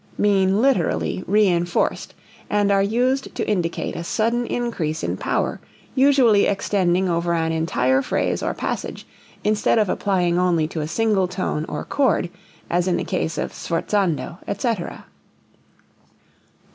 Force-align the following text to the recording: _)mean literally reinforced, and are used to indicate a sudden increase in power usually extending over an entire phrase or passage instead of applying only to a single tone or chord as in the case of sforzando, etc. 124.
_)mean 0.19 0.63
literally 0.63 1.23
reinforced, 1.27 2.15
and 2.49 2.71
are 2.71 2.81
used 2.81 3.35
to 3.35 3.47
indicate 3.47 3.95
a 3.95 4.03
sudden 4.03 4.47
increase 4.47 5.03
in 5.03 5.15
power 5.15 5.61
usually 5.93 6.47
extending 6.47 7.07
over 7.07 7.35
an 7.35 7.51
entire 7.51 8.01
phrase 8.01 8.41
or 8.41 8.55
passage 8.55 9.05
instead 9.43 9.77
of 9.77 9.89
applying 9.89 10.39
only 10.39 10.67
to 10.67 10.81
a 10.81 10.87
single 10.87 11.27
tone 11.27 11.65
or 11.69 11.85
chord 11.85 12.31
as 12.67 12.87
in 12.87 12.97
the 12.97 13.03
case 13.03 13.37
of 13.37 13.53
sforzando, 13.53 14.39
etc. 14.47 14.85
124. 15.05 15.05